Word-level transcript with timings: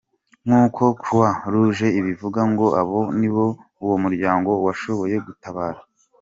Nk’uko 0.45 0.83
Croix 1.01 1.35
rouge 1.51 1.87
ibivuga 1.99 2.41
ngo 2.51 2.65
abo 2.81 2.99
nibo 3.19 3.45
uwo 3.83 3.95
muryango 4.03 4.49
washoboye 4.65 5.15
gutabara. 5.27 5.79